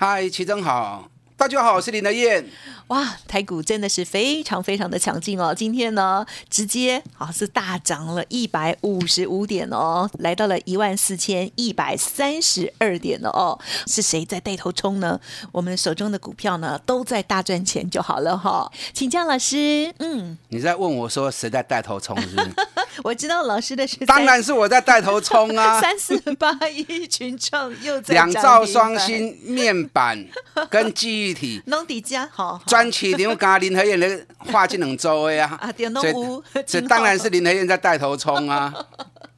[0.00, 2.48] 嗨，齐真好，大家好，我是林德燕。
[2.88, 5.54] 哇，台股真的是非常非常的强劲哦！
[5.54, 13.58] 今天呢，直接啊是大涨了一百五十五点哦，来到了一万四千一百三十二点了哦。
[13.86, 15.20] 是谁在带头冲呢？
[15.52, 18.72] 我们手中的股票呢都在大赚钱就好了哈。
[18.94, 22.36] 请教老师，嗯，你在问我说谁在带头冲是？
[23.04, 25.78] 我知道老师的是，当然是我在带头冲啊！
[25.78, 30.26] 三四 八一群众又在两兆双芯面板
[30.70, 32.60] 跟记忆体， 弄底加好。
[32.78, 35.58] 专起牛加林和燕的画技能周的呀，
[36.64, 38.72] 这当然是林和燕在带头冲啊，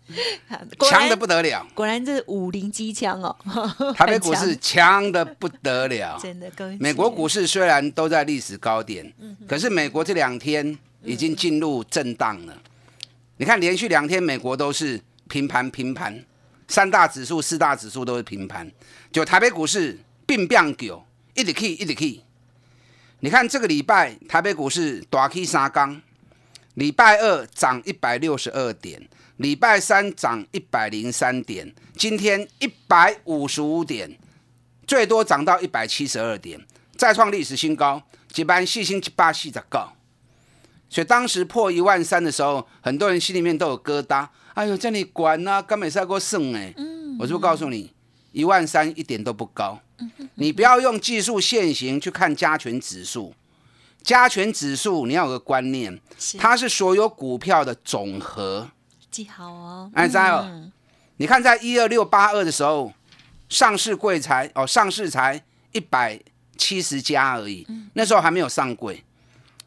[0.80, 1.66] 强的不得了。
[1.74, 3.34] 果然这是武林机枪哦，
[3.96, 5.10] 台北股市强。
[5.10, 6.18] 的不得了。
[6.22, 9.10] 真的，美国股市虽然都在历史高点，
[9.48, 12.54] 可是美国这两天已经进入震荡了。
[13.38, 16.22] 你看，连续两天美国都是平盘平盘，
[16.68, 18.70] 三大指数、四大指数都是平盘，
[19.10, 21.02] 就台北股市并变久，
[21.34, 22.22] 一直 K 一直 K。
[23.22, 26.00] 你看这个礼拜台北股市大 K 三缸，
[26.74, 34.16] 礼拜二涨一百六十二点，礼拜三涨一百零三点，今天一百五十五点，
[34.86, 36.64] 最多涨到一百七十二点，
[36.96, 38.02] 再创历史新高。
[38.36, 39.92] 一般细心一百四十高，
[40.88, 44.28] 所以当时破一万三的时候，很多人心里面都有疙瘩。
[44.54, 46.72] 哎呦，叫你管啊，根本是要给我省哎！
[47.18, 47.92] 我是不是告诉你，
[48.32, 49.80] 一万三一点都不高。
[50.34, 53.34] 你不要用技术线型去看加权指数，
[54.02, 56.00] 加权指数你要有个观念，
[56.38, 58.70] 它是所有股票的总和。
[59.10, 60.70] 记好哦，哎，在哦，
[61.16, 62.92] 你看在一二六八二的时候，
[63.48, 65.42] 上市柜才哦，上市才
[65.72, 66.18] 一百
[66.56, 69.04] 七十家而已，那时候还没有上柜。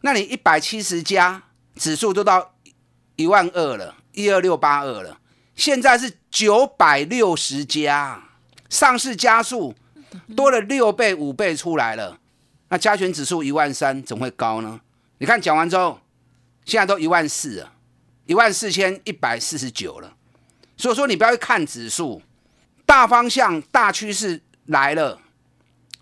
[0.02, 1.44] 那你一百七十家
[1.76, 2.56] 指数都到
[3.16, 5.20] 一万二了，一二六八二了，
[5.56, 8.24] 现在是九百六十家
[8.74, 9.76] 上市加速。
[10.36, 12.20] 多了六倍、五倍出来了，
[12.70, 14.80] 那加权指数一万三，怎么会高呢？
[15.18, 16.00] 你看讲完之后，
[16.66, 17.74] 现在都一万四了，
[18.28, 20.14] 一万四千一百四十九了。
[20.78, 22.22] 所以说，你不要去看指数，
[22.86, 25.20] 大方向、大趋势来了，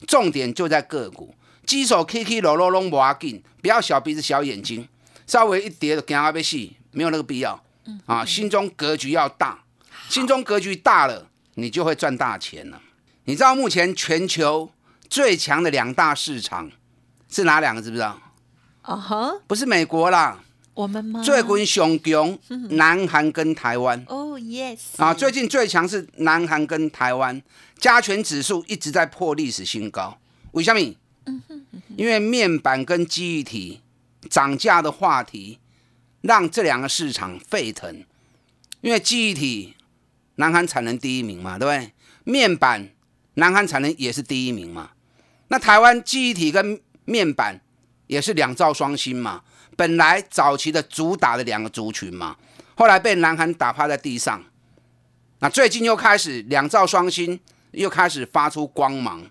[0.05, 1.33] 重点就在个股。
[1.65, 4.89] 基手 K K 罗罗龙不要紧，不要小鼻子小眼睛，
[5.25, 7.63] 稍微一跌就惊阿被戏，没有那个必要。
[8.05, 9.63] 啊，心中格局要大，
[10.09, 11.29] 心中格局大了，
[11.61, 12.81] 你就会赚大钱了。
[13.25, 14.72] 你知道目前全球
[15.09, 16.72] 最强的两大市场
[17.29, 17.81] 是哪两个？
[17.81, 18.19] 知不知道？
[18.81, 21.21] 啊哈，不是美国啦，我们吗？
[21.21, 22.38] 最近熊强，
[22.71, 24.03] 南韩跟台湾。
[24.07, 24.79] 哦，yes。
[24.97, 27.39] 啊，最近最强是南韩跟台湾，
[27.77, 30.17] 加权指数一直在破历史新高。
[30.53, 30.95] 为什么？
[31.25, 31.61] 嗯哼，
[31.95, 33.81] 因为面板跟记忆体
[34.29, 35.59] 涨价的话题，
[36.21, 38.03] 让这两个市场沸腾。
[38.81, 39.75] 因为记忆体，
[40.36, 41.94] 南韩产能第一名嘛，对不对？
[42.24, 42.90] 面板。
[43.36, 44.92] 南韩产能也是第一名嘛，
[45.47, 47.62] 那台湾记忆体跟面板
[48.08, 49.42] 也是两兆双星嘛，
[49.78, 52.36] 本来早期的主打的两个族群嘛，
[52.75, 54.44] 后来被南韩打趴在地上，
[55.40, 57.40] 那最近又开始两兆双星
[57.72, 59.25] 又开始发出光芒，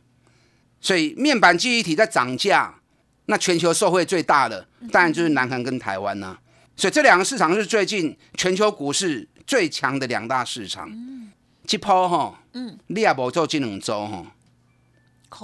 [0.80, 2.80] 所以面板记忆体在涨价，
[3.26, 6.38] 那全球受惠最大的当然就是南韩跟台湾呐，
[6.74, 10.88] 所以这两个市场是最近全球股市最强的两大市场。
[10.88, 11.32] 嗯。
[11.66, 14.26] 这波哈，嗯，你也无做这两周哈，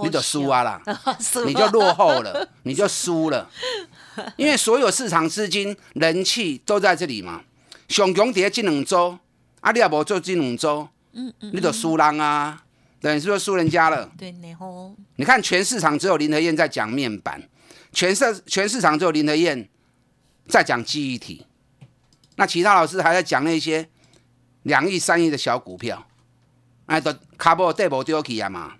[0.02, 0.82] 你就输啊啦，
[1.46, 3.48] 你就落后了，你就输了，
[4.36, 7.42] 因为所有市场资金人气都在这里嘛。
[7.88, 9.16] 上强跌这两周，
[9.60, 12.60] 啊，你也无做这两周，嗯嗯，你就输人啊，
[13.00, 14.10] 对，是不是输人家了？
[14.18, 14.92] 对，你好。
[15.16, 17.40] 你看全市场只有林德燕在讲面板，
[17.92, 19.68] 全市全市场只有林德燕
[20.48, 21.46] 在讲记忆体，
[22.34, 23.88] 那其他老师还在讲那些
[24.66, 26.06] 两亿、三亿的小股票。
[26.86, 28.74] 哎，都卡波跌无丢去啊嘛！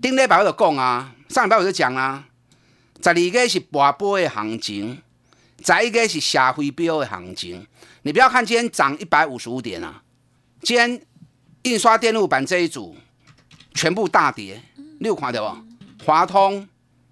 [0.00, 2.26] 顶礼拜我就讲啊，上礼拜我就讲啊，
[3.02, 5.00] 十二个是博波的行情，
[5.64, 7.66] 十一个是下回标的行情。
[8.02, 10.02] 你不要看今天涨一百五十五点啊，
[10.62, 11.00] 今天
[11.62, 12.96] 印刷电路板这一组
[13.74, 14.62] 全部大跌，
[15.00, 16.04] 六看到不？
[16.04, 16.66] 华通，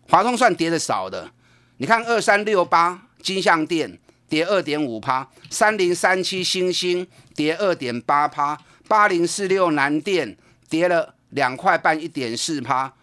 [0.08, 1.30] 华通算跌的少的。
[1.78, 7.06] 你看二三六八金相电跌二点五趴，三零三七星星
[7.36, 8.58] 跌二点八趴。
[8.88, 10.36] 八零四六南电
[10.68, 12.94] 跌了两块半，一点四趴，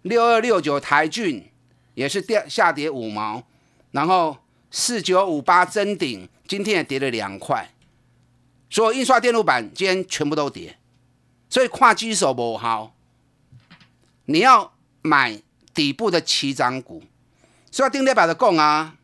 [0.00, 1.46] 六二六九台骏
[1.92, 3.42] 也是跌下跌五毛，
[3.90, 4.38] 然后
[4.70, 7.70] 四九五八真顶今天也跌了两块，
[8.70, 10.78] 所有印刷电路板今天全部都跌，
[11.50, 12.94] 所以跨机手不好，
[14.24, 14.72] 你要
[15.02, 15.42] 买
[15.74, 17.02] 底部的起涨股，
[17.70, 18.96] 所以顶礼拜就讲啊，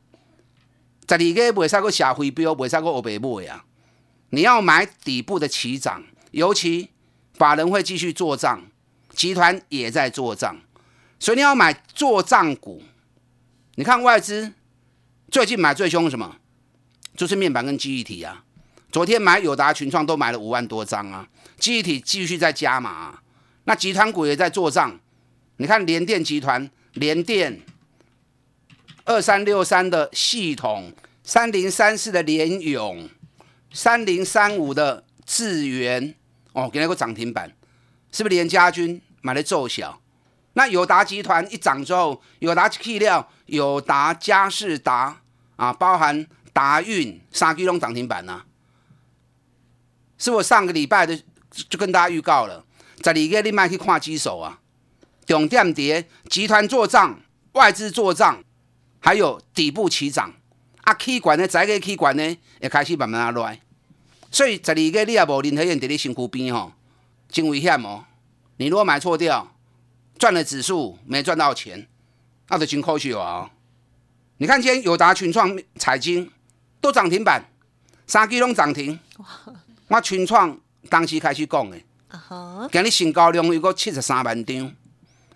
[1.06, 3.65] 十二个袂使个下回标，袂使个欧白买啊，
[4.36, 6.90] 你要买底部的起涨，尤其
[7.32, 8.66] 法人会继续做账，
[9.14, 10.60] 集团也在做账。
[11.18, 12.82] 所以你要买做账股，
[13.76, 14.52] 你看外资
[15.30, 16.36] 最近买最凶什么？
[17.16, 18.44] 就是面板跟记忆体啊。
[18.92, 21.26] 昨天买友达、群创都买了五万多张啊，
[21.58, 23.22] 记忆体继续在加码、啊。
[23.64, 25.00] 那集团股也在做账，
[25.56, 27.62] 你看联电集团、联电
[29.06, 30.92] 二三六三的系统、
[31.24, 33.08] 三零三四的联永、
[33.76, 36.14] 三零三五的智源，
[36.54, 37.52] 哦，给那个涨停板，
[38.10, 40.00] 是不是连家军买的奏小？
[40.54, 45.20] 那友达集团一涨之后，友达气料、友达、嘉士达
[45.56, 48.44] 啊，包含达运、三基隆涨停板呐、
[50.16, 51.14] 是我上个礼拜的
[51.68, 52.64] 就跟大家预告了，
[53.02, 54.58] 在里个你卖去看机手啊，
[55.26, 57.20] 重点跌，集团做账，
[57.52, 58.42] 外资做账，
[59.00, 60.32] 还有底部起涨。
[60.84, 63.60] 啊，气管呢，再个气管呢，也开始慢慢啊来，
[64.36, 66.70] 所以十二个你也无任何人伫你身躯边吼，
[67.26, 68.04] 真危险哦，
[68.58, 69.50] 你如果买错掉。
[70.18, 71.86] 赚了指数没赚到钱，
[72.48, 73.50] 那就真可惜哦！
[74.36, 76.30] 你看今天友达、群创、彩金
[76.82, 77.42] 都涨停板，
[78.06, 78.98] 三基拢涨停。
[79.88, 80.58] 我群创
[80.90, 81.78] 当时开始讲的，
[82.70, 84.54] 今日成交量有个七十三万张，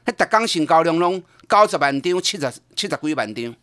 [0.05, 3.57] 迄逐工成交量拢九十万张、七十七十几万张。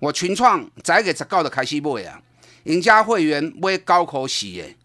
[0.00, 2.20] 我群创十一月十九就开始买啊，
[2.64, 4.76] 赢家会员买高口喜耶，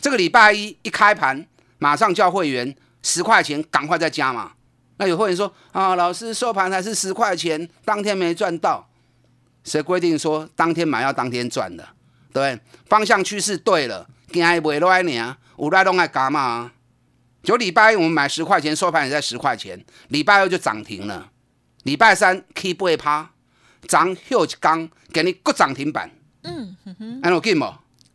[0.00, 1.46] 这个礼拜一一开盘，
[1.78, 4.52] 马上叫会员十块钱赶快再加嘛。
[4.98, 8.88] 那有会员说啊，老师收盘还是十块钱，当天没赚到。
[9.64, 11.88] 谁规定说当天买要当天赚的？
[12.32, 16.72] 对，方向趋势对了，今日买来呢，有来拢爱加嘛。
[17.42, 21.30] 就礼拜一我们买十块钱，收盘也在十块钱，礼拜二就涨停了。
[21.84, 23.30] 礼拜三 K 不会趴，
[23.86, 26.10] 涨休一刚给你个涨停板。
[27.22, 27.64] 安有劲无？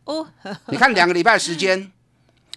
[0.04, 0.26] 哦，
[0.68, 1.92] 你看两个礼拜时间，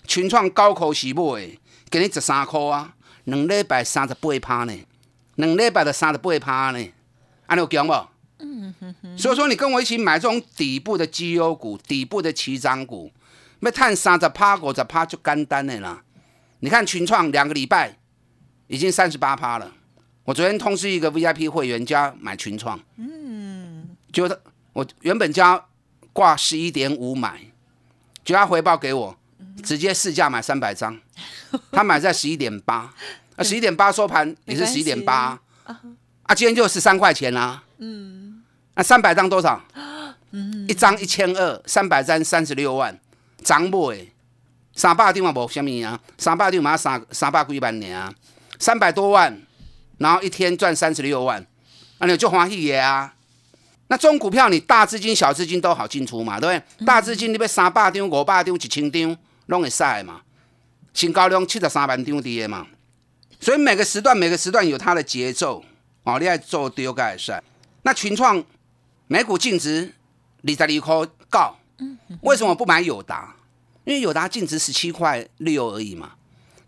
[0.05, 1.57] 群创高口洗买，
[1.89, 2.95] 给你十三块啊。
[3.25, 4.73] 两礼拜三十八趴呢，
[5.35, 6.89] 两礼拜的三十八趴呢，
[7.45, 7.93] 安有强不？
[8.39, 9.17] 嗯哼哼。
[9.17, 13.11] 所以说，你跟我一起买这种底部的绩优股、底部的起涨股，
[13.59, 16.03] 要探三十趴、五十趴就简单的啦。
[16.61, 17.97] 你看群创两个礼拜
[18.67, 19.71] 已经三十八趴了。
[20.23, 24.37] 我昨天通知一个 VIP 会员家买群创，嗯，就他
[24.73, 25.63] 我原本家
[26.13, 27.39] 挂十一点五买，
[28.23, 29.17] 就他回报给我，
[29.63, 30.99] 直接市价买三百张。
[31.71, 32.93] 他买在十一点八，
[33.35, 35.37] 啊，十一点八收盘也是十一点八，
[36.23, 37.61] 啊，今天就十三块钱啦。
[37.77, 38.41] 嗯，
[38.75, 39.61] 那三百张多少？
[40.31, 42.97] 嗯，一张一千二，三百张三十六万，
[43.43, 44.13] 涨不诶？
[44.73, 48.13] 三百张嘛无虾米啊，三百张嘛三三百几万年啊，
[48.57, 49.37] 三百多万，
[49.97, 51.45] 然后一天赚三十六万，
[51.97, 53.13] 啊，你就欢喜耶啊。
[53.91, 56.85] 那中股票你大资金、小资金都好进出嘛，对不对？
[56.85, 59.17] 大资金你要三百张、五百张、一千张，
[59.47, 60.21] 拢会使嘛。
[60.93, 62.65] 成交量七十三万张的嘛，
[63.37, 65.61] 所以每个时段每个时段有它的节奏
[66.03, 67.43] 哦，你爱做丢改善。
[67.81, 68.41] 那群创
[69.07, 69.93] 每股净值
[70.43, 71.57] 二十二块高，
[72.21, 73.35] 为什么不买友达？
[73.83, 76.11] 因为友达净值十七块六而已嘛，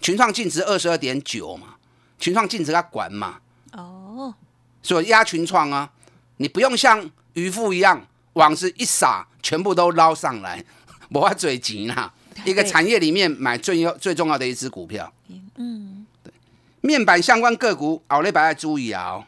[0.02, 1.76] 群创净值二十二点九嘛，
[2.20, 3.40] 群创净值要管嘛。
[3.72, 4.36] 哦，
[4.82, 5.90] 所以压群创啊，
[6.38, 10.64] 你不用像渔夫一样网子一撒全部都捞上来，
[11.10, 12.14] 无法嘴急啦。
[12.46, 15.14] 一个产业里面买最要最重要的一只股票，
[15.56, 16.34] 嗯，对，
[16.82, 19.26] 面板相关个股，奥利白要注意啊，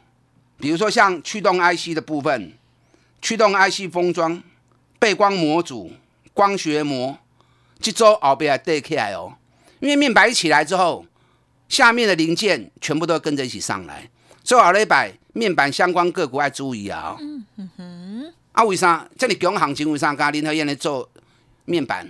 [0.57, 2.53] 比如说像驱动 IC 的部分，
[3.21, 4.41] 驱动 IC 封装、
[4.97, 5.91] 背光模组、
[6.33, 7.17] 光学膜，
[7.79, 9.35] 这周奥利白带起来哦，
[9.79, 11.05] 因为面板一起来之后，
[11.69, 14.09] 下面的零件全部都跟着一起上来，
[14.43, 19.05] 所以奥利白面板相关个股要注意啊，嗯哼哼，啊为啥？
[19.17, 20.15] 这里强行情为啥？
[20.15, 21.09] 跟林和燕来做
[21.65, 22.09] 面板？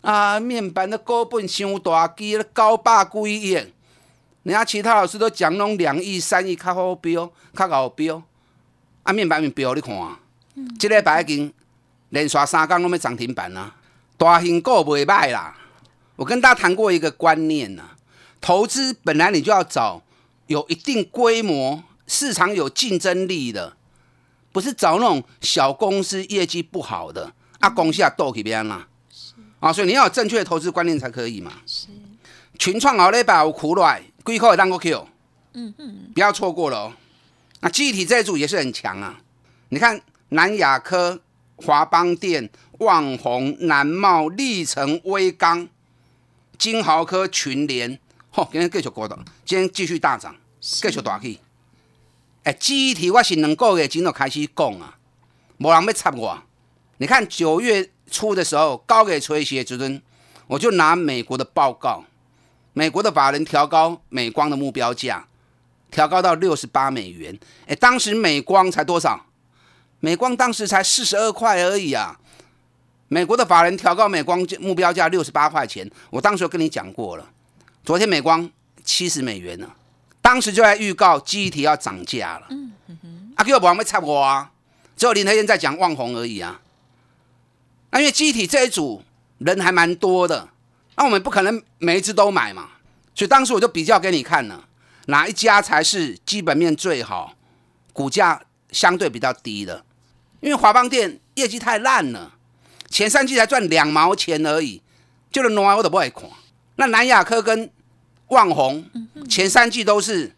[0.00, 3.72] 啊，面板的股本伤大，机九百几亿，人
[4.44, 8.22] 家其他老师都讲拢两亿、三亿较好标，较好标。
[9.02, 9.74] 啊，面板面标？
[9.74, 9.92] 你看，
[10.78, 11.52] 即礼拜已经
[12.10, 13.74] 连续三天拢要涨停板啊，
[14.16, 15.58] 大型股袂歹啦。
[16.14, 17.82] 我跟大家谈过一个观念呐，
[18.40, 20.00] 投资本来你就要找
[20.46, 23.76] 有一定规模、市场有竞争力的，
[24.52, 28.86] 不是找那种小公司业绩不好的啊，公司也倒去边啦。
[29.60, 31.52] 啊，所以你要有正确的投资观念才可以嘛。
[31.66, 31.88] 是，
[32.58, 35.08] 群创后礼拜有苦来，几块会当个 Q，
[35.54, 36.92] 嗯嗯，不要错过了哦。
[37.60, 39.18] 那记忆体这一组也是很强啊，
[39.70, 41.18] 你看南亚科、
[41.56, 45.66] 华邦电、旺宏、南茂、立成、威刚、
[46.58, 47.98] 金豪科、群联，
[48.34, 51.40] 嚯，今天继续高的，今天继续大涨，继续大起。
[52.44, 54.98] 哎，记忆体我是两个月前就开始讲啊，
[55.56, 56.42] 无人要插我。
[56.98, 60.02] 你看九月初的时候，高给吹鞋之阵，
[60.46, 62.04] 我就拿美国的报告，
[62.74, 65.26] 美国的法人调高美光的目标价，
[65.90, 67.34] 调高到六十八美元。
[67.66, 69.24] 哎，当时美光才多少？
[70.00, 72.20] 美光当时才四十二块而已啊！
[73.08, 77.30] 美国的法人调高美光目标价六十八块钱，我当时跟你讲过了。
[77.82, 78.50] 昨天美光
[78.84, 79.74] 七十美元了。
[80.24, 84.50] 当时就在预告记忆体要涨价了，嗯哼，阿 Q 不还没插我啊，
[84.96, 86.62] 只有林和燕在讲旺红而已啊。
[87.90, 89.04] 那因为记忆体这一组
[89.36, 90.48] 人还蛮多的，
[90.96, 92.70] 那我们不可能每一只都买嘛，
[93.14, 94.66] 所以当时我就比较给你看了，
[95.08, 97.34] 哪一家才是基本面最好，
[97.92, 98.40] 股价
[98.72, 99.84] 相对比较低的。
[100.40, 102.32] 因为华邦电业绩太烂了，
[102.88, 104.80] 前三季才赚两毛钱而已，
[105.30, 106.24] 就是挪我都不会看。
[106.76, 107.70] 那南亚科跟
[108.28, 108.84] 旺宏
[109.28, 110.34] 前三季都是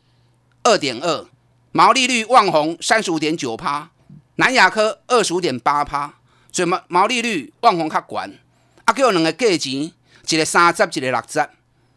[0.64, 1.26] 二点二，
[1.72, 3.90] 毛利率旺宏三十五点九趴，
[4.36, 6.14] 南亚科二十五点八趴，
[6.50, 8.30] 所以毛毛利率旺宏较管。
[8.84, 9.92] 啊，给我两个价钱，
[10.28, 11.48] 一个三十，一个六十，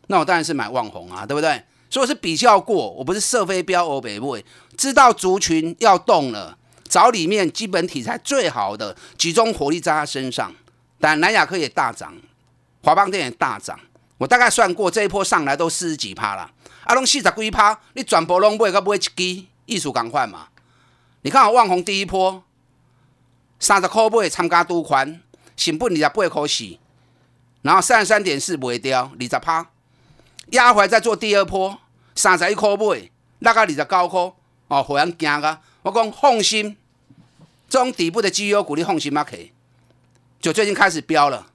[0.08, 1.64] 那我当然是买旺宏啊，对不对？
[1.90, 4.46] 所以是比较过，我不是射飞镖欧北位，
[4.78, 10.54] 知道族群要动了，找里面基本题材最好的，集中火力在他身上。
[11.00, 12.16] 但南亚科也大涨，
[12.84, 13.80] 华邦电也大涨。
[14.20, 16.52] 我大概算过，这一波上来都四十几趴了，
[16.84, 20.50] 啊，拢四十几趴，你全部拢买，个买一支，艺术赶快嘛。
[21.22, 22.44] 你看我万红第一波
[23.60, 25.22] 三十块买参加都款，
[25.56, 26.78] 成本二十八块四，
[27.62, 29.70] 然后三十三点四卖掉二十趴，
[30.50, 31.80] 压回来再做第二波
[32.14, 33.10] 三十一块买，
[33.40, 34.34] 那个二十九块，
[34.68, 36.76] 哦，会员惊啊，我讲放心，
[37.70, 39.54] 这种底部的绩优股你放心嘛可以，
[40.42, 41.48] 就最近开始飙了，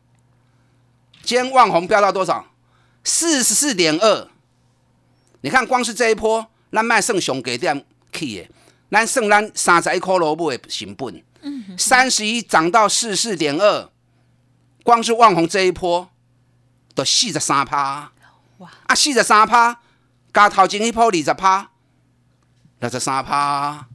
[1.23, 2.47] 今天万宏飙到多少？
[3.05, 4.29] 四十四点二，
[5.43, 8.49] 你看光是这一波，咱卖剩熊给点去的，
[8.91, 11.23] 咱剩咱三十一块萝卜的成本，
[11.77, 13.91] 三十一涨到四十四点二，
[14.83, 16.09] 光是万红这一波，
[16.95, 18.11] 都四十三趴，
[18.59, 18.71] 哇！
[18.87, 19.81] 啊，四十三趴，
[20.33, 21.71] 加头前一波二十趴，
[22.81, 23.87] 六十三趴，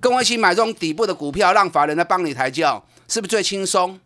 [0.00, 3.98] 跟我一起买这种底部的股票，让法人来帮你抬轿，是不是最轻松？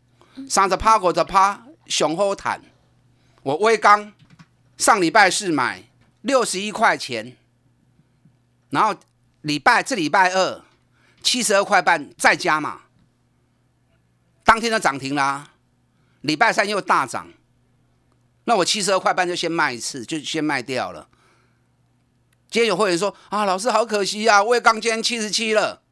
[0.49, 2.63] 三十趴、五十趴，上好谈。
[3.45, 4.11] 我威刚
[4.79, 5.85] 上礼拜是买
[6.23, 7.37] 六十一块钱，
[8.71, 8.97] 然后
[9.43, 10.63] 礼拜这礼拜二
[11.23, 12.85] 七十二块半再加嘛，
[14.45, 15.51] 当天就涨停啦。
[16.23, 17.29] 礼拜三又大涨，
[18.45, 21.09] 那我七十二块半就先卖一次，就先卖掉了。
[22.49, 25.83] 今天有会员说啊，老师好可惜啊，威刚今天七十七了，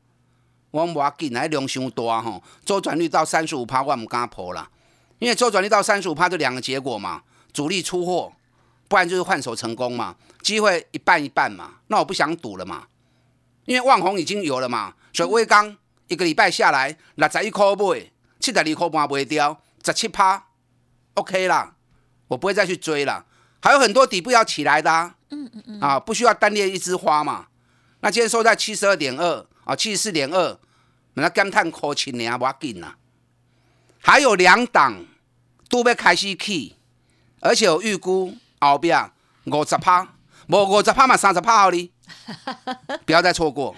[0.70, 4.70] 我唔要紧，来量伤大吼，周转率到三十五趴，我唔敢破啦，
[5.18, 7.22] 因为周转率到三十五趴就两个结果嘛。
[7.52, 8.32] 主力出货，
[8.88, 11.74] 不然就是换手成功嘛，机会一半一半嘛。
[11.88, 12.86] 那我不想赌了嘛，
[13.66, 14.94] 因为万红已经有了嘛。
[15.12, 15.76] 所以威刚
[16.08, 20.42] 一个礼拜下来，六十一块买，七十二块半卖掉，十七趴
[21.14, 21.74] ，OK 啦，
[22.28, 23.26] 我不会再去追了。
[23.60, 24.90] 还有很多底部要起来的，
[25.30, 27.46] 嗯嗯嗯，啊，不需要单列一枝花嘛。
[28.00, 30.58] 那今天收在七十二点二啊，七十四点二，
[31.14, 32.96] 那减碳可轻呢，不要紧啦。
[34.00, 35.04] 还有两档
[35.68, 36.76] 都要开始起。
[37.42, 39.10] 而且我预估后边
[39.46, 40.06] 五十趴，
[40.48, 41.90] 无五十趴嘛，三十趴好哩，
[43.04, 43.74] 不要再错过。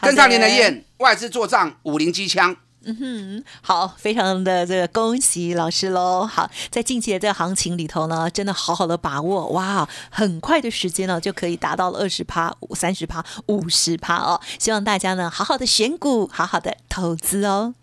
[0.00, 2.54] 跟上您的燕，外资做账，五零机枪。
[2.88, 6.24] 嗯哼，好，非常的这个恭喜老师喽。
[6.26, 14.40] 好，在近期的这个行情里头呢，真的好好的把握，哇，很快的时间呢就可以达到了二十趴、三十趴、五十趴哦。
[14.58, 17.74] 希望大家呢好好的选股，好好的投资哦。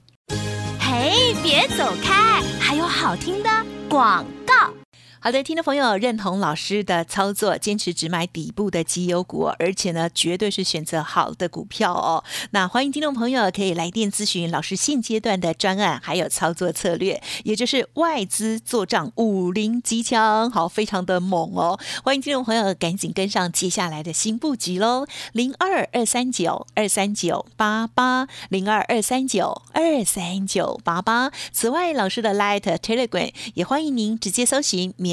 [0.79, 3.49] 嘿，别走开，还有好听的
[3.89, 4.82] 广告。
[5.23, 12.21] 好的，听众朋友，认同老师的操作，坚持只买底部的绩优股，而且呢，绝对是选择好的股票哦。
[12.51, 21.79] 那欢迎听众朋友可以来电咨询老师现阶段的专案，还有操作策略，也就是外资做账五零机枪，好，非常的猛哦。
[22.03, 31.31] 欢迎听众朋友赶紧跟上接下来的新布局喽，零二二三九二三九八八，零二二三九二三九八八。
[31.53, 35.12] 此外，老师的 Light Telegram 也欢迎您直接搜寻免。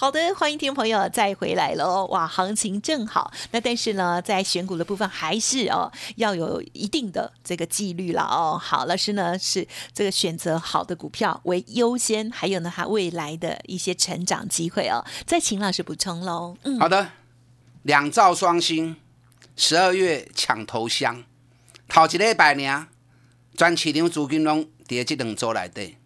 [0.00, 2.06] 好的，欢迎听众朋友再回来喽！
[2.06, 8.56] 哇，行情正好，那但是呢，在选股的部分还是哦要有一定的这个纪律了哦。
[8.56, 15.04] 好，老师呢是这个选择好的股票为优先，还有呢它未来的一些成长机会哦。
[15.26, 16.56] 再请老师补充喽。
[16.62, 17.10] 嗯，好的，
[17.82, 18.94] 两兆双星，
[19.56, 21.24] 十二月抢头香，
[21.88, 22.86] 头一礼拜呢，
[23.56, 25.96] 全市场资金拢伫这两周来的，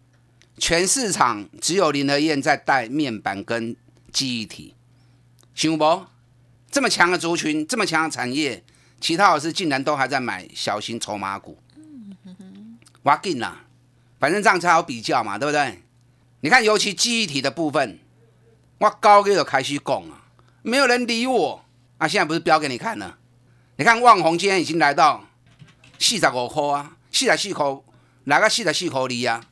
[0.57, 3.75] 全市场只有林和燕在带面板跟。
[4.13, 4.75] 记忆体，
[5.55, 6.05] 行不？
[6.69, 8.63] 这么强的族群，这么强的产业，
[9.01, 11.57] 其他老师竟然都还在买小型筹码股。
[13.03, 13.65] 挖紧啦，
[14.19, 15.81] 反正这样才好比较嘛，对不对？
[16.41, 17.99] 你看，尤其记忆体的部分，
[18.77, 20.25] 我高给就开始讲啊，
[20.61, 21.65] 没有人理我
[21.97, 22.07] 啊。
[22.07, 23.17] 现在不是标给你看了？
[23.77, 25.25] 你看旺宏今天已经来到
[25.97, 27.65] 四十五块啊，四十四块，
[28.25, 29.43] 来个四十四块里啊。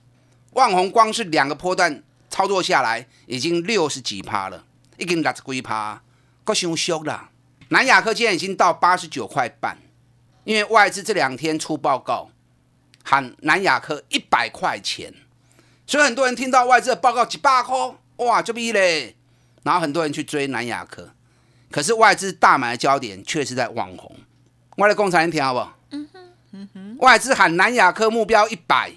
[0.51, 2.03] 旺宏光是两个波段。
[2.31, 4.63] 操作下来已经六十几趴了，
[4.97, 6.01] 已经六十几趴，
[6.45, 7.29] 够凶凶啦。
[7.67, 9.77] 南亚科今在已经到八十九块半，
[10.45, 12.31] 因为外资这两天出报告
[13.03, 15.13] 喊南亚科一百块钱，
[15.85, 17.75] 所以很多人听到外资的报告几百块，
[18.17, 19.15] 哇，这逼嘞，
[19.63, 21.11] 然后很多人去追南亚科，
[21.69, 24.15] 可是外资大买的焦点却是在网红。
[24.77, 25.59] 我来工厂人听好不？
[25.91, 28.93] 嗯哼，嗯哼，外资喊南亚科目标一百，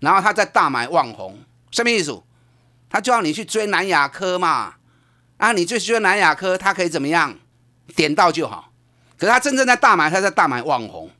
[0.00, 1.38] 然后他在大买网红，
[1.70, 2.22] 什么意思？
[2.92, 4.74] 他就要你去追南亚科嘛，
[5.38, 7.34] 啊，你最追南亚科，他可以怎么样？
[7.96, 8.70] 点到就好。
[9.16, 11.10] 可是他真正在大买，他在大买网红，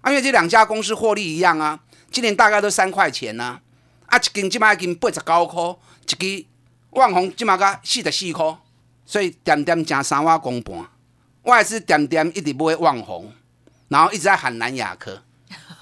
[0.00, 1.78] 啊，因为这两家公司获利一样啊，
[2.10, 3.60] 今年大概都三块钱呢，
[4.06, 6.46] 啊，一根起码根八十九块，一支
[6.92, 8.56] 旺宏起码个四十四块，
[9.04, 10.86] 所以点点加三瓦公半，
[11.42, 13.30] 我也是点点一直买旺红，
[13.88, 15.22] 然后一直在喊南亚科。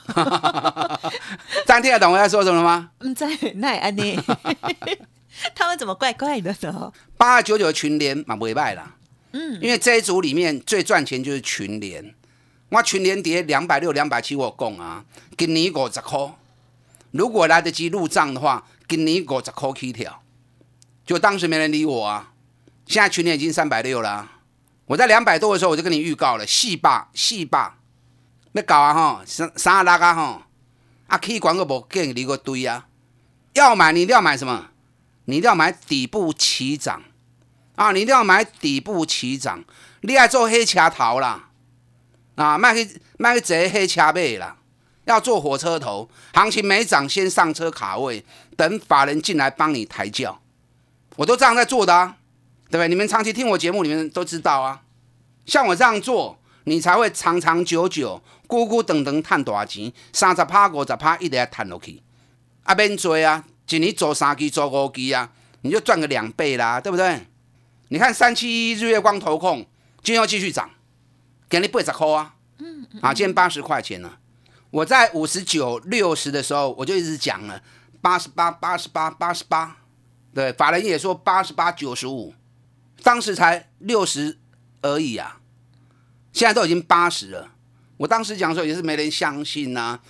[1.64, 2.90] 张听得懂我在说什么吗？
[2.98, 4.02] 嗯，在那安呢。
[5.54, 6.92] 他们怎么怪怪的呢？
[7.16, 8.96] 八九九群联嘛，不败啦。
[9.32, 12.14] 嗯，因为这一组里面最赚钱就是群联。
[12.70, 15.04] 我群联跌两百六、两百七，我讲啊，
[15.36, 16.18] 今年五十块。
[17.12, 20.22] 如果来得及入账的话，今年五十块起跳。
[21.06, 22.32] 就当时没人理我啊。
[22.86, 24.30] 现在群联已经三百六了。
[24.86, 27.78] 我在两百多的时候，我就跟你预告了，细霸细霸，
[28.52, 30.46] 要搞啊哈，三三拉啊哈，
[31.06, 32.86] 啊可以管个无见你个堆啊。
[33.54, 34.70] 要买你一定要买什么？
[35.28, 37.02] 你一定要买底部起涨
[37.76, 37.92] 啊！
[37.92, 39.62] 你一定要买底部起涨，
[40.00, 41.50] 你爱做黑车头啦
[42.36, 42.56] 啊！
[42.56, 44.56] 卖去卖去坐黑车尾啦，
[45.04, 48.24] 要坐火车头，行情没涨先上车卡位，
[48.56, 50.40] 等法人进来帮你抬轿，
[51.16, 52.16] 我都这样在做的啊，
[52.70, 52.88] 对不对？
[52.88, 54.80] 你们长期听我节目，你们都知道啊。
[55.44, 62.02] 像我这样做，你才会长长久久，孤孤等等赚大钱，三十趴五十趴一直赚落去，
[62.62, 63.44] 啊免做啊！
[63.68, 67.26] 今年做三期做五期啊，你就赚个两倍啦，对不对？
[67.88, 69.58] 你看三七一日月光投控，
[70.02, 70.70] 今天要继续涨，
[71.50, 74.18] 给你八十块啊，嗯，啊，今天八十块钱了。
[74.70, 77.62] 我在五十九、六十的时候，我就一直讲了
[78.00, 79.76] 八十八、八十八、八十八，
[80.32, 82.32] 对，法人也说八十八、九十五，
[83.02, 84.38] 当时才六十
[84.80, 85.40] 而已啊，
[86.32, 87.50] 现在都已经八十了。
[87.98, 89.80] 我当时讲的时候也是没人相信呐。
[89.80, 90.00] 啊！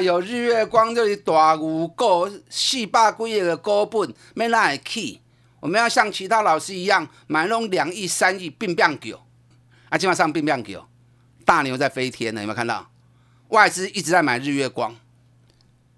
[0.00, 5.20] 有日月光这里大五股四百几亿的股本，没哪会起？
[5.58, 9.18] 我们要像其他老师一样买那种两亿、三亿并并股。
[9.88, 10.84] 啊，今晚上并并股，
[11.44, 12.90] 大牛在飞天呢，有没有看到？
[13.48, 14.96] 外资一直在买日月光。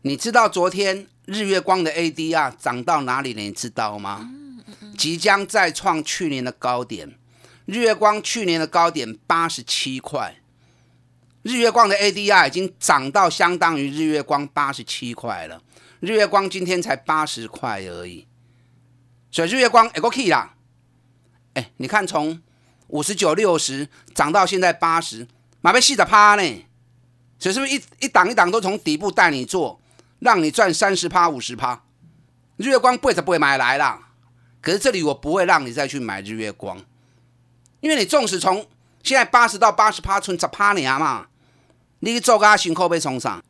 [0.00, 3.42] 你知道昨天日月光的 ADR 涨到哪里了？
[3.42, 4.30] 你知道吗？
[4.96, 7.18] 即将再创去年的高点。
[7.66, 10.36] 日月光去年的高点八十七块。
[11.44, 15.60] 日月光的 ADR 已经涨到相当于日月光八十七块了，
[16.00, 18.26] 日月光今天才八十块而已，
[19.30, 20.54] 所以日月光也够 key 啦。
[21.52, 22.40] 哎，你看从
[22.86, 25.28] 五十九六十涨到现在八十，
[25.60, 26.64] 马被细的趴呢，
[27.38, 29.78] 所以是不是一一档一档都从底部带你做，
[30.20, 31.84] 让你赚三十趴五十趴？
[32.56, 34.08] 日月光不会不会买来啦，
[34.62, 36.82] 可是这里我不会让你再去买日月光，
[37.80, 38.66] 因为你纵使从
[39.02, 41.26] 现在八十到八十趴，存十趴你啊嘛。
[42.04, 43.42] 你做家辛苦要创啥？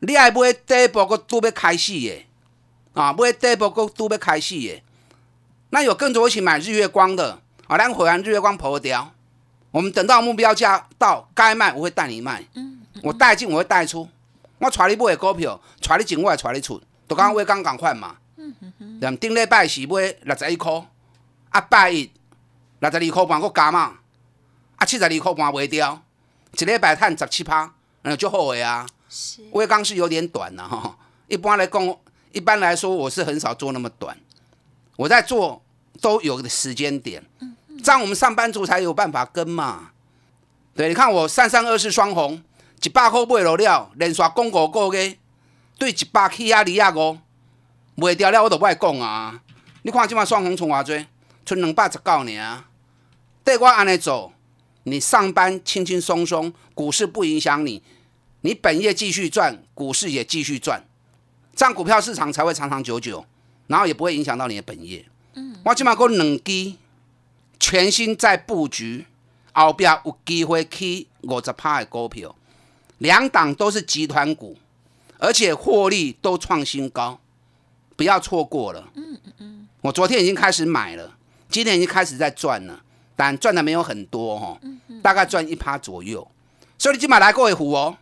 [0.00, 2.26] 你爱买第一步个都要开始的
[2.92, 4.82] 啊，买第一步个都要开始的。
[5.70, 9.10] 那有跟着我一起买日月光的啊，咱回完日月光破掉，
[9.70, 12.44] 我们等到目标价到该卖，我会带你卖。
[12.54, 14.06] 嗯，我带进我会带出，
[14.58, 18.16] 我带你买股票，带你进我也带你出，都刚刚我刚赶快嘛。
[18.36, 19.16] 嗯嗯哼哼。
[19.16, 20.70] 顶礼拜是买六十一块，
[21.48, 22.12] 啊，拜一
[22.80, 23.94] 六十二块半，佫加嘛，
[24.76, 26.02] 啊，七十二块半卖掉，
[26.58, 27.72] 一礼拜赚十七趴，
[28.02, 28.86] 嗯，就后悔啊。
[29.08, 30.96] 是，微钢是有点短了哈。
[31.28, 31.96] 一般来讲，
[32.32, 34.16] 一般来说，我是很少做那么短，
[34.96, 35.62] 我在做
[36.00, 37.22] 都有个时间点，
[37.82, 39.90] 这样我们上班族才有办法跟嘛。
[40.74, 42.42] 对，你看我三三二四双红，
[42.82, 45.18] 一百块卖落了，连续讲五个月，
[45.78, 47.18] 对一百起啊二啊五，
[47.94, 49.40] 卖掉了我都不爱讲啊。
[49.82, 51.06] 你看即马双红从偌济，
[51.44, 52.64] 剩两百十九尔。
[53.44, 54.31] 对我安尼做，
[54.84, 57.82] 你上班轻轻松松，股市不影响你，
[58.40, 60.84] 你本业继续赚，股市也继续赚，
[61.54, 63.24] 这样股票市场才会长长久久，
[63.66, 65.04] 然后也不会影响到你的本业。
[65.34, 66.74] 嗯，我起码讲两支
[67.58, 69.06] 全新在布局。
[69.54, 72.34] 后边有机会去五十趴的股票，
[72.96, 74.56] 两档都是集团股，
[75.18, 77.20] 而且获利都创新高，
[77.94, 78.88] 不要错过了。
[78.94, 81.18] 嗯嗯嗯，我昨天已经开始买了，
[81.50, 82.82] 今天已经开始在赚了，
[83.14, 84.58] 但赚的没有很多哈，
[85.02, 86.26] 大概赚一趴左右。
[86.78, 87.96] 所以你今晚来过一壶哦，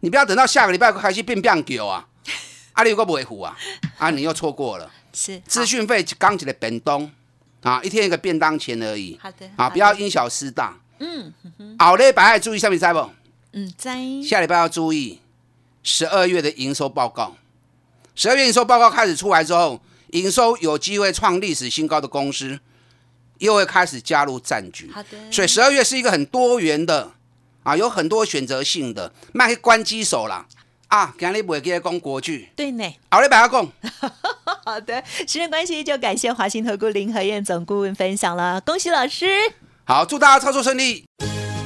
[0.00, 2.06] 你不要等到下个礼拜开始变变狗 啊，
[2.72, 3.56] 啊你有个不会壶啊，
[3.98, 4.90] 啊你又错过了。
[5.12, 7.10] 是资讯费刚起来变动。
[7.62, 9.18] 啊，一天一个便当钱而已。
[9.20, 9.46] 好的。
[9.56, 10.78] 啊，不要因小失大。
[10.98, 11.30] 嗯。
[11.78, 13.10] 好嘞，白爱注意下面在不？
[13.52, 13.98] 嗯，在。
[14.24, 15.20] 下礼拜要注意
[15.82, 17.36] 十二月的营收报告。
[18.14, 19.78] 十二月营收报告开始出来之后，
[20.12, 22.58] 营收有机会创历史新高的公司，
[23.40, 24.90] 又会开始加入战局。
[24.90, 25.08] 好的。
[25.30, 27.12] 所以十二月是一个很多元的，
[27.64, 30.46] 啊，有很多选择性的，卖关机手啦。
[30.88, 32.50] 啊，今日不会给讲国剧。
[32.56, 32.84] 对呢。
[33.10, 33.68] 好嘞，白阿讲。
[34.64, 39.26] 好的，时间关系就感谢华兴投顾林和燕总顾问分享了，恭喜老师。
[39.84, 41.04] 好，祝大家操作顺利。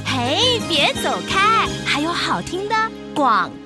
[0.05, 2.75] 嘿，别走开，还有好听的
[3.13, 3.64] 广告。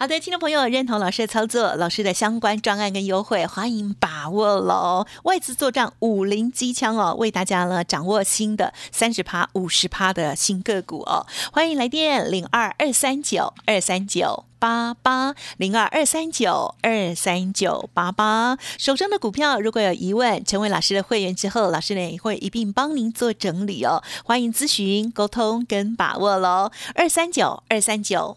[0.00, 5.04] 好的，听众朋友认同老师的操作，老师的相关专案跟优惠，欢迎把握喽！
[5.24, 18.56] 外资做账五零机枪哦，为大家呢掌握新的三十趴、五十趴的新个股哦，欢迎来电零二二三九二三九八八零二二三九二三九八八。
[18.78, 26.70] 手上的股票如果有疑问，成为老师的会员之后，老师呢也会一并帮您做整理哦，欢迎咨询、沟通跟把握喽！
[26.94, 28.36] 二三九二三九。